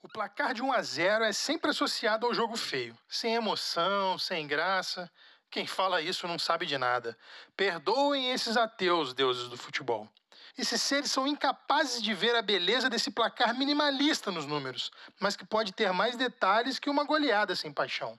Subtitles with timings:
[0.00, 4.46] O placar de 1 a 0 é sempre associado ao jogo feio, sem emoção, sem
[4.46, 5.10] graça.
[5.50, 7.18] Quem fala isso não sabe de nada.
[7.56, 10.08] Perdoem esses ateus, deuses do futebol.
[10.56, 15.44] Esses seres são incapazes de ver a beleza desse placar minimalista nos números, mas que
[15.44, 18.16] pode ter mais detalhes que uma goleada sem paixão.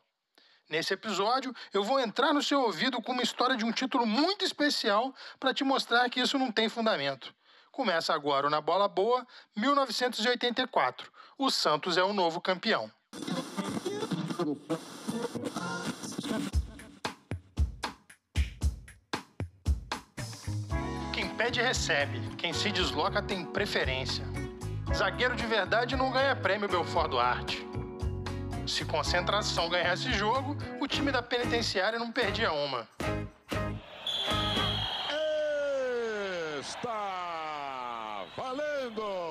[0.69, 4.43] Nesse episódio, eu vou entrar no seu ouvido com uma história de um título muito
[4.43, 7.33] especial para te mostrar que isso não tem fundamento.
[7.79, 9.25] Começa agora o Na Bola Boa,
[9.55, 11.09] 1984.
[11.37, 12.91] O Santos é o novo campeão.
[21.13, 24.25] Quem pede recebe, quem se desloca tem preferência.
[24.93, 27.65] Zagueiro de verdade não ganha prêmio Belfort Duarte.
[28.67, 32.85] Se concentração ganhasse jogo, o time da penitenciária não perdia uma.
[38.39, 39.28] Valendo!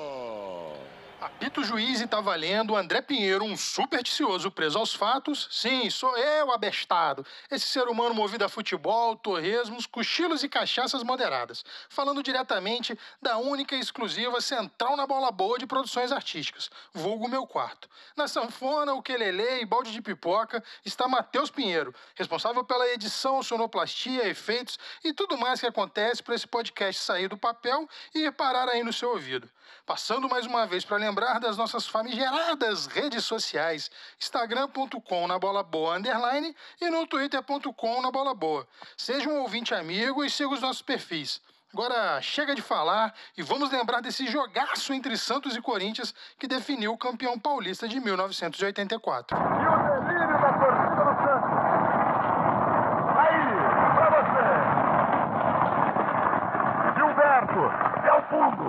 [1.37, 5.47] Apito juiz e tá valendo André Pinheiro, um supersticioso preso aos fatos.
[5.49, 7.25] Sim, sou eu, abestado.
[7.49, 11.63] Esse ser humano movido a futebol, torresmos, cochilos e cachaças moderadas.
[11.87, 17.47] Falando diretamente da única e exclusiva central na bola boa de produções artísticas, vulgo meu
[17.47, 17.87] quarto.
[18.17, 24.27] Na sanfona, o quelele e balde de pipoca está Matheus Pinheiro, responsável pela edição, sonoplastia,
[24.27, 28.83] efeitos e tudo mais que acontece para esse podcast sair do papel e parar aí
[28.83, 29.49] no seu ouvido.
[29.85, 35.97] Passando mais uma vez para lembrar das nossas famigeradas redes sociais, instagram.com na bola boa
[35.97, 38.65] underline e no twitter.com na bola boa.
[38.95, 41.41] Seja um ouvinte amigo e siga os nossos perfis.
[41.73, 46.93] Agora chega de falar e vamos lembrar desse jogaço entre Santos e Corinthians que definiu
[46.93, 49.37] o campeão paulista de 1984.
[49.37, 51.51] E o da do Santos.
[53.19, 53.43] Aí,
[53.95, 54.45] pra você.
[56.97, 57.61] Gilberto,
[58.07, 58.63] é o fundo.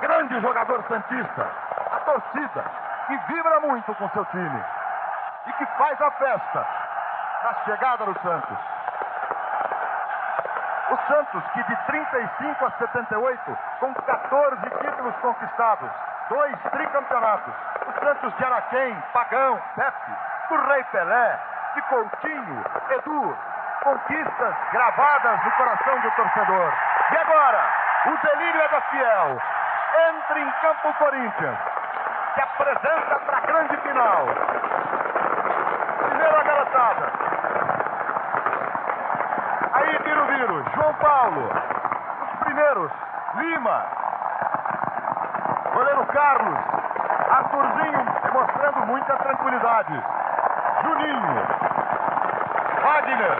[0.00, 1.63] Grande jogador Santista.
[2.04, 2.64] Torcida
[3.06, 4.64] que vibra muito com seu time.
[5.46, 6.66] E que faz a festa
[7.42, 8.58] na chegada do Santos.
[10.90, 15.90] O Santos, que de 35 a 78, com 14 títulos conquistados,
[16.28, 17.54] dois tricampeonatos.
[17.86, 20.12] O Santos de Araquém, Pagão, Pepe,
[20.48, 21.40] do Rei Pelé,
[21.74, 23.38] de Coutinho, Edu.
[23.82, 26.72] Conquistas gravadas no coração do torcedor.
[27.12, 27.70] E agora,
[28.06, 29.42] o delírio é da Fiel.
[30.08, 31.73] Entra em campo Corinthians.
[32.56, 34.26] Se apresenta para a grande final.
[36.08, 37.12] Primeira garotada.
[39.72, 40.64] Aí vira o viro.
[40.74, 41.50] João Paulo.
[42.22, 42.92] Os primeiros.
[43.34, 43.82] Lima.
[45.72, 46.58] Goleiro Carlos.
[47.30, 50.04] Arthurzinho demonstrando muita tranquilidade.
[50.82, 51.46] Juninho.
[52.82, 53.38] Wagner.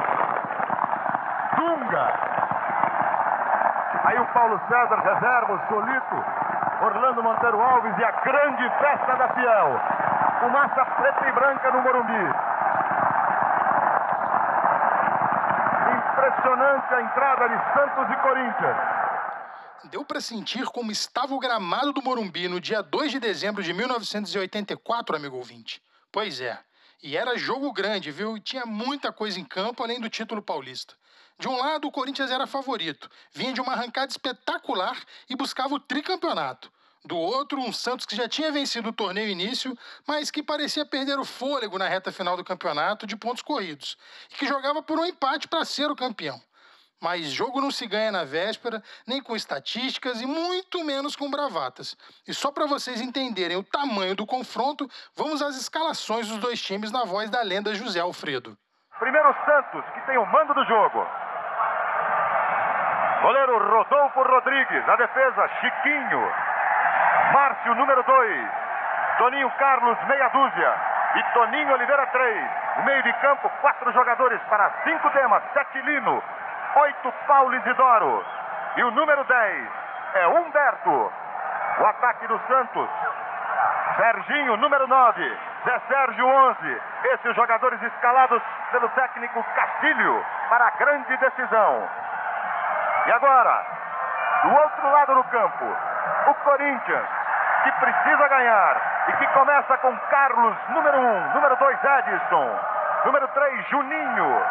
[1.56, 2.12] Dunga.
[4.04, 6.33] Aí o Paulo César reserva o Solito.
[6.84, 9.80] Orlando Monteiro Alves e a grande festa da Fiel.
[10.40, 12.24] Fumaça preta e branca no Morumbi.
[15.96, 18.76] Impressionante a entrada de Santos e Corinthians.
[19.84, 23.72] Deu para sentir como estava o gramado do Morumbi no dia 2 de dezembro de
[23.72, 25.82] 1984, amigo ouvinte.
[26.12, 26.58] Pois é.
[27.02, 28.36] E era jogo grande, viu?
[28.36, 30.94] E tinha muita coisa em campo além do título paulista.
[31.38, 34.96] De um lado, o Corinthians era favorito, vinha de uma arrancada espetacular
[35.28, 36.73] e buscava o tricampeonato.
[37.06, 39.76] Do outro, um Santos que já tinha vencido o torneio início,
[40.06, 43.98] mas que parecia perder o fôlego na reta final do campeonato de pontos corridos,
[44.32, 46.40] e que jogava por um empate para ser o campeão.
[47.02, 51.94] Mas jogo não se ganha na véspera, nem com estatísticas e muito menos com bravatas.
[52.26, 56.90] E só para vocês entenderem o tamanho do confronto, vamos às escalações dos dois times
[56.90, 58.56] na voz da lenda José Alfredo.
[58.98, 61.06] Primeiro Santos, que tem o mando do jogo.
[63.20, 64.88] Goleiro Rodolfo Rodrigues.
[64.88, 66.43] A defesa, Chiquinho.
[67.32, 68.48] Márcio, número 2.
[69.18, 70.74] Toninho Carlos, meia dúzia.
[71.14, 72.50] E Toninho Oliveira, 3.
[72.76, 75.42] No meio de campo, quatro jogadores para cinco temas.
[75.52, 76.22] Sete Lino.
[76.76, 78.24] Oito Paulo Isidoro.
[78.76, 79.68] E o número 10
[80.14, 81.12] é Humberto.
[81.78, 82.88] O ataque do Santos.
[83.96, 85.38] Serginho, número 9.
[85.64, 86.82] Zé Sérgio, 11.
[87.04, 91.88] Esses jogadores escalados pelo técnico Castilho para a grande decisão.
[93.06, 93.66] E agora,
[94.42, 95.76] do outro lado do campo,
[96.26, 97.06] o Corinthians,
[97.64, 98.76] que precisa ganhar
[99.08, 102.60] e que começa com Carlos, número 1, número 2, Edson,
[103.04, 104.42] número 3, Juninho,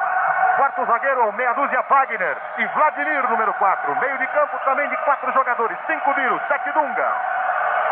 [0.57, 3.95] quarto zagueiro, meia dúzia, Wagner e Vladimir, número 4.
[3.99, 7.15] Meio de campo também de quatro jogadores, 5 Viro, 7 Dunga,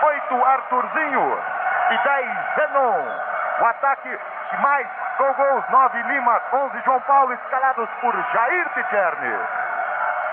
[0.04, 1.40] 8 Arthurzinho
[1.92, 3.32] e 10 Zenon.
[3.60, 4.20] O ataque
[4.50, 4.88] que mais
[5.18, 9.61] com gols, 9 Lima, 11 João Paulo, escalados por Jair Picherni.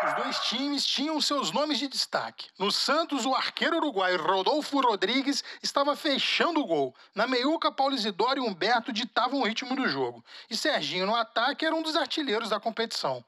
[0.06, 2.48] Os dois times tinham seus nomes de destaque.
[2.56, 6.94] No Santos, o arqueiro uruguaio Rodolfo Rodrigues estava fechando o gol.
[7.14, 10.24] Na meiuca, Paulo Isidoro e Humberto ditavam o ritmo do jogo.
[10.48, 13.24] E Serginho, no ataque, era um dos artilheiros da competição.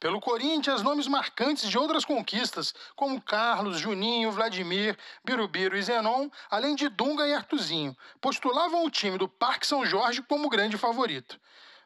[0.00, 6.74] Pelo Corinthians, nomes marcantes de outras conquistas, como Carlos, Juninho, Vladimir, Birubiru e Zenon, além
[6.74, 11.38] de Dunga e Artuzinho, postulavam o time do Parque São Jorge como grande favorito.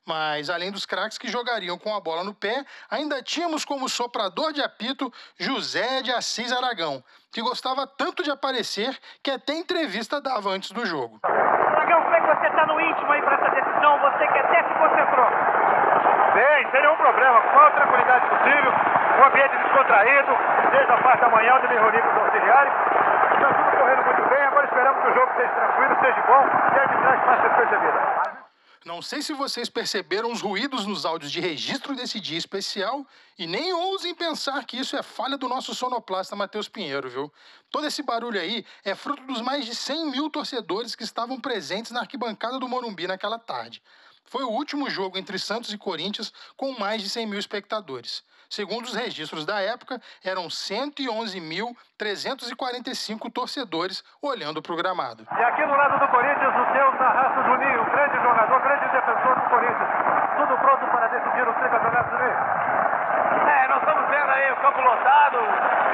[0.08, 4.54] Mas, além dos craques que jogariam com a bola no pé, ainda tínhamos como soprador
[4.54, 10.48] de apito José de Assis Aragão, que gostava tanto de aparecer que até entrevista dava
[10.48, 11.20] antes do jogo.
[11.22, 13.98] Aragão, como é que você está no íntimo aí para essa decisão?
[14.00, 15.28] Você que até se concentrou.
[16.32, 20.32] Bem, sem nenhum problema, com a tranquilidade possível, um ambiente descontraído,
[20.72, 22.72] desde a parte da manhã, onde me reuni com os auxiliares.
[23.34, 26.78] Está tudo correndo muito bem, agora esperamos que o jogo seja tranquilo, seja bom e
[26.78, 28.47] a arbitragem faça ser percebida.
[28.88, 33.06] Não sei se vocês perceberam os ruídos nos áudios de registro desse dia especial
[33.38, 37.30] e nem ousem pensar que isso é falha do nosso sonoplasta Matheus Pinheiro, viu?
[37.70, 41.92] Todo esse barulho aí é fruto dos mais de 100 mil torcedores que estavam presentes
[41.92, 43.82] na arquibancada do Morumbi naquela tarde.
[44.24, 48.24] Foi o último jogo entre Santos e Corinthians com mais de 100 mil espectadores.
[48.48, 55.26] Segundo os registros da época, eram 111.345 torcedores olhando para o gramado.
[55.30, 59.42] E aqui no lado do Corinthians, o seu Tarraço Juninho, grande jogador, grande defensor do
[59.50, 59.90] Corinthians.
[60.38, 62.38] Tudo pronto para decidir o tricampeonato Juninho?
[63.48, 65.38] É, nós estamos vendo aí o campo lotado,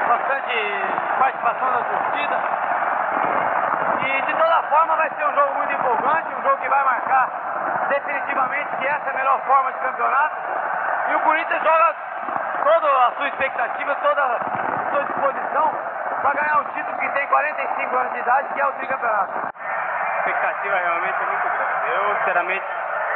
[0.07, 0.55] bastante
[1.19, 2.39] participação da torcida.
[3.99, 7.29] E de toda forma vai ser um jogo muito empolgante, um jogo que vai marcar
[7.89, 10.37] definitivamente que essa é a melhor forma de campeonato.
[11.11, 12.04] E o Corinthians joga
[12.65, 15.71] toda a sua expectativa, toda a sua disposição
[16.23, 19.33] para ganhar um título que tem 45 anos de idade, que é o tricampeonato.
[19.55, 21.93] A expectativa realmente é muito grande.
[21.93, 22.65] Eu, sinceramente,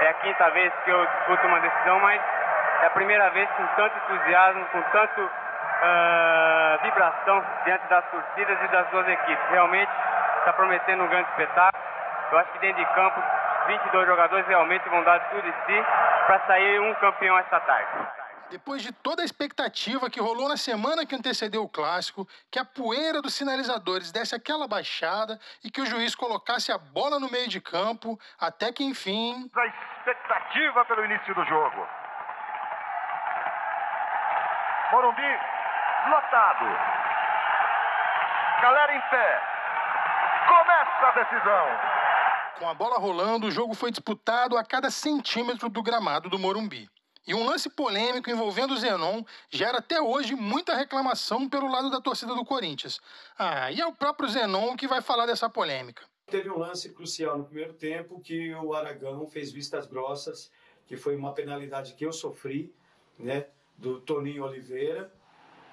[0.01, 2.21] é a quinta vez que eu disputo uma decisão, mas
[2.83, 8.67] é a primeira vez com tanto entusiasmo, com tanto uh, vibração diante das torcidas e
[8.67, 9.49] das duas equipes.
[9.49, 9.91] Realmente
[10.37, 11.83] está prometendo um grande espetáculo.
[12.31, 13.19] Eu acho que dentro de campo
[13.65, 15.85] 22 jogadores realmente vão dar tudo de si
[16.27, 18.18] para sair um campeão esta tarde.
[18.49, 22.65] Depois de toda a expectativa que rolou na semana que antecedeu o clássico, que a
[22.65, 27.47] poeira dos sinalizadores desse aquela baixada e que o juiz colocasse a bola no meio
[27.47, 29.49] de campo, até que enfim.
[29.55, 31.87] A expectativa pelo início do jogo.
[34.91, 35.39] Morumbi
[36.09, 36.65] lotado.
[38.61, 39.41] Galera em pé.
[40.47, 41.67] Começa a decisão.
[42.57, 46.89] Com a bola rolando, o jogo foi disputado a cada centímetro do gramado do Morumbi.
[47.27, 52.01] E um lance polêmico envolvendo o Zenon gera até hoje muita reclamação pelo lado da
[52.01, 52.99] torcida do Corinthians.
[53.37, 56.03] Ah, e é o próprio Zenon que vai falar dessa polêmica.
[56.27, 60.51] Teve um lance crucial no primeiro tempo que o Aragão fez vistas grossas,
[60.85, 62.73] que foi uma penalidade que eu sofri,
[63.17, 65.11] né, do Toninho Oliveira,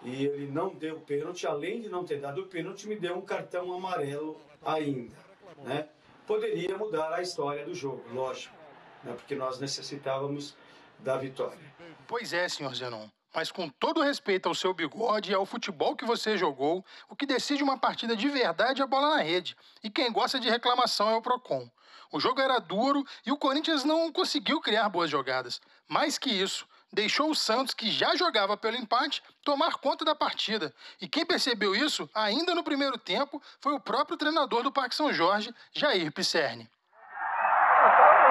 [0.03, 3.73] e ele não deu pênalti, além de não ter dado pênalti, me deu um cartão
[3.73, 5.17] amarelo ainda,
[5.59, 5.89] né?
[6.27, 8.55] poderia mudar a história do jogo, lógico,
[9.03, 9.13] né?
[9.13, 10.57] porque nós necessitávamos
[10.99, 11.59] da vitória.
[12.07, 13.09] Pois é, senhor Zenon.
[13.35, 17.27] Mas com todo respeito ao seu bigode e ao futebol que você jogou, o que
[17.27, 19.55] decide uma partida de verdade é a bola na rede.
[19.83, 21.69] E quem gosta de reclamação é o Procon.
[22.11, 25.61] O jogo era duro e o Corinthians não conseguiu criar boas jogadas.
[25.87, 30.75] Mais que isso, deixou o Santos, que já jogava pelo empate, tomar conta da partida.
[31.01, 35.13] E quem percebeu isso, ainda no primeiro tempo, foi o próprio treinador do Parque São
[35.13, 36.71] Jorge, Jair Pisserni.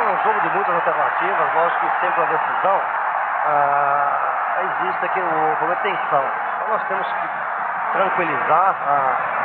[0.05, 2.81] É um jogo de muitas alternativas, lógico que sempre uma decisão
[3.47, 6.23] ah, existe aqui o problema tensão.
[6.55, 7.29] Então nós temos que
[7.91, 9.35] tranquilizar ah,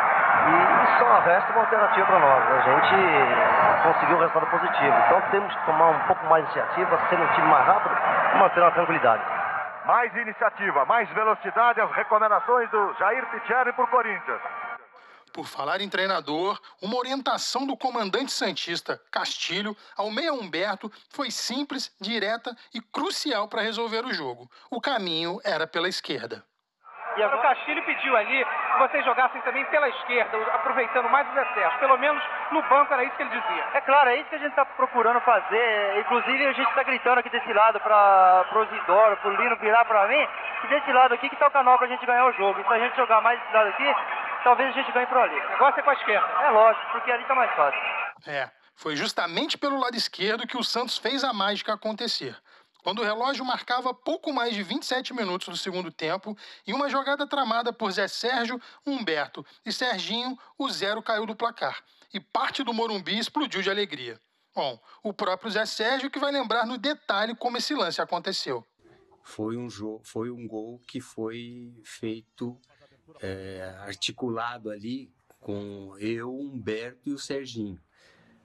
[0.50, 2.44] e só resta uma alternativa para nós.
[2.52, 4.96] A gente conseguiu um resultado positivo.
[5.06, 7.96] Então temos que tomar um pouco mais de iniciativa, ser um time mais rápido
[8.34, 9.22] e manter a tranquilidade.
[9.86, 14.40] Mais iniciativa, mais velocidade, as recomendações do Jair Picheri por Corinthians.
[15.32, 21.94] Por falar em treinador, uma orientação do comandante Santista, Castilho, ao meia Humberto foi simples,
[22.00, 24.50] direta e crucial para resolver o jogo.
[24.70, 26.44] O caminho era pela esquerda.
[27.16, 27.38] E agora...
[27.38, 31.78] O Castilho pediu ali que vocês jogassem também pela esquerda, aproveitando mais os excessos.
[31.80, 32.22] Pelo menos
[32.52, 33.64] no banco era isso que ele dizia.
[33.74, 35.98] É claro, é isso que a gente está procurando fazer.
[36.00, 39.84] Inclusive a gente está gritando aqui desse lado para o Isidoro, para o Lino virar
[39.84, 40.28] para mim,
[40.64, 42.60] e desse lado aqui que está o canal para a gente ganhar o jogo.
[42.60, 43.94] E se a gente jogar mais desse lado aqui,
[44.44, 45.34] talvez a gente ganhe por ali.
[45.34, 46.26] O negócio é com a esquerda.
[46.26, 47.80] É lógico, porque ali está mais fácil.
[48.26, 52.36] É, foi justamente pelo lado esquerdo que o Santos fez a mágica acontecer
[52.82, 57.26] quando o relógio marcava pouco mais de 27 minutos do segundo tempo, em uma jogada
[57.26, 61.82] tramada por Zé Sérgio, Humberto e Serginho, o zero caiu do placar
[62.12, 64.18] e parte do Morumbi explodiu de alegria.
[64.54, 68.66] Bom, o próprio Zé Sérgio que vai lembrar no detalhe como esse lance aconteceu.
[69.22, 72.58] foi um jogo, foi um gol que foi feito
[73.20, 77.80] é, articulado ali com eu, Humberto e o Serginho.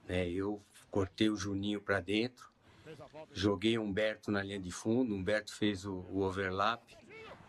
[0.08, 0.28] Né?
[0.28, 2.50] Eu cortei o Juninho para dentro,
[3.32, 6.82] joguei Humberto na linha de fundo, Humberto fez o, o overlap,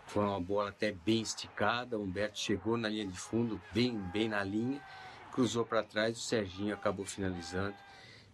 [0.05, 4.43] foi uma bola até bem esticada, Humberto chegou na linha de fundo, bem, bem na
[4.43, 4.81] linha,
[5.31, 7.75] cruzou para trás, o Serginho acabou finalizando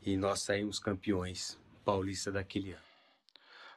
[0.01, 2.92] e nós saímos campeões paulista daquele ano.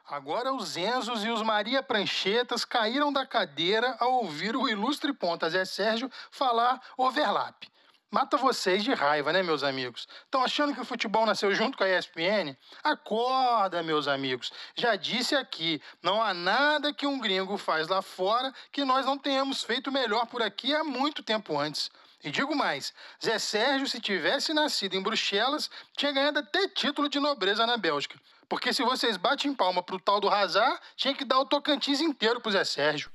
[0.09, 5.49] Agora os Enzos e os Maria Pranchetas caíram da cadeira ao ouvir o ilustre ponta
[5.49, 7.67] Zé Sérgio falar overlap.
[8.09, 10.07] Mata vocês de raiva, né, meus amigos?
[10.23, 12.55] Estão achando que o futebol nasceu junto com a ESPN?
[12.81, 14.53] Acorda, meus amigos.
[14.75, 19.17] Já disse aqui, não há nada que um gringo faz lá fora que nós não
[19.17, 21.91] tenhamos feito melhor por aqui há muito tempo antes.
[22.23, 27.19] E digo mais, Zé Sérgio, se tivesse nascido em Bruxelas, tinha ganhado até título de
[27.19, 28.17] nobreza na Bélgica.
[28.49, 32.39] Porque se vocês batem palma pro tal do Hazard, tinha que dar o Tocantins inteiro
[32.39, 33.11] pro Zé Sérgio.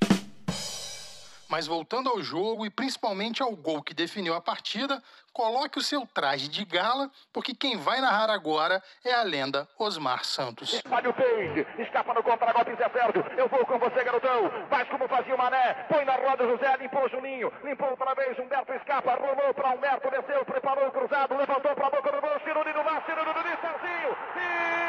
[1.48, 5.02] Mas voltando ao jogo e principalmente ao gol que definiu a partida,
[5.34, 10.24] coloque o seu traje de gala, porque quem vai narrar agora é a lenda Osmar
[10.24, 10.72] Santos.
[10.72, 13.22] Espalha o peito, escapa no contra-golpe Zé Sérgio.
[13.36, 14.50] Eu vou com você, garotão.
[14.70, 15.74] Faz como fazia o Mané.
[15.90, 17.52] Põe na roda José, limpou o Juninho.
[17.62, 21.90] Limpou outra vez, Humberto escapa, rolou para Humberto, desceu, preparou o cruzado, levantou para a
[21.90, 24.16] boca do gol, tirou no mar, tirou no Serginho.
[24.36, 24.81] E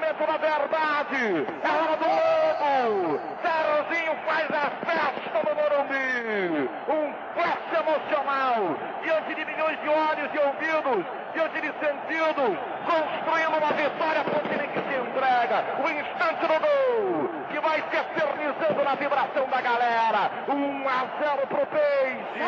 [0.00, 1.46] momento da verdade.
[1.62, 3.20] É hora do.
[3.42, 6.70] Serginho faz a festa no Morumbi.
[6.88, 8.76] Um flash emocional.
[9.02, 11.04] Diante de milhões de olhos e ouvidos.
[11.34, 12.58] Diante de sentidos.
[12.86, 15.64] Construindo uma vitória para o time que se entrega.
[15.84, 17.30] O instante do gol.
[17.62, 20.30] Vai se eternizando na vibração da galera.
[20.48, 22.40] 1 a 0 pro Peixe.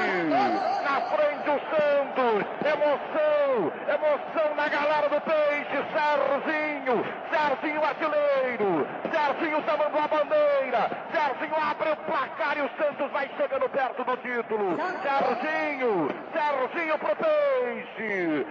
[0.83, 2.45] Na frente o Santos.
[2.65, 3.73] Emoção.
[3.89, 5.85] Emoção na galera do Peixe.
[5.93, 7.05] Serginho.
[7.31, 8.87] Serginho artilheiro.
[9.11, 10.91] Serginho salvando a bandeira.
[11.13, 14.77] Serginho abre o placar e o Santos vai chegando perto do título.
[15.03, 16.09] Serginho.
[16.33, 18.47] Serginho pro Peixe.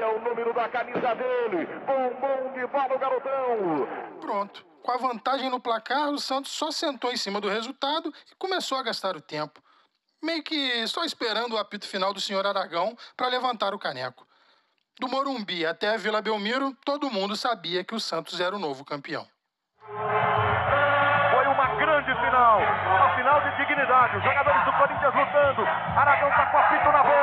[0.00, 1.66] É o número da camisa dele.
[1.86, 3.88] Bumbum de bola o garotão.
[4.24, 4.64] Pronto.
[4.82, 8.78] Com a vantagem no placar, o Santos só sentou em cima do resultado e começou
[8.78, 9.62] a gastar o tempo.
[10.22, 14.26] Meio que só esperando o apito final do senhor Aragão para levantar o caneco.
[14.98, 18.82] Do Morumbi até a Vila Belmiro, todo mundo sabia que o Santos era o novo
[18.82, 19.28] campeão.
[19.86, 22.60] Foi uma grande final.
[22.60, 24.16] Uma final de dignidade.
[24.16, 25.62] Os jogadores do Corinthians lutando.
[25.98, 27.13] Aragão tá com a fita na boca.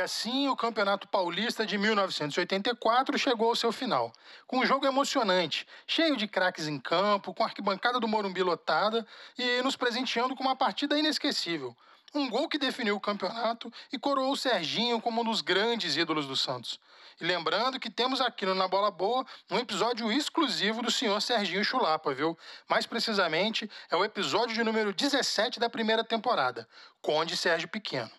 [0.00, 4.10] E assim o Campeonato Paulista de 1984 chegou ao seu final,
[4.46, 9.06] com um jogo emocionante, cheio de craques em campo, com a arquibancada do Morumbi lotada
[9.36, 11.76] e nos presenteando com uma partida inesquecível.
[12.14, 16.26] Um gol que definiu o campeonato e coroou o Serginho como um dos grandes ídolos
[16.26, 16.80] do Santos.
[17.20, 21.62] E lembrando que temos aqui no Na Bola Boa um episódio exclusivo do senhor Serginho
[21.62, 22.38] Chulapa, viu?
[22.66, 26.66] Mais precisamente, é o episódio de número 17 da primeira temporada,
[27.02, 28.10] Conde Sérgio Pequeno.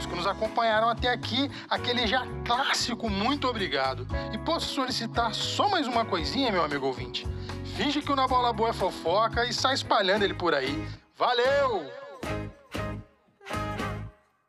[0.00, 4.06] Aos que nos acompanharam até aqui, aquele já clássico muito obrigado.
[4.32, 7.28] E posso solicitar só mais uma coisinha, meu amigo ouvinte?
[7.76, 10.88] Finge que o Na Bola Boa é fofoca e sai espalhando ele por aí.
[11.18, 12.09] Valeu!